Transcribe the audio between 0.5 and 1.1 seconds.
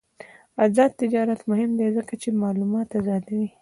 آزاد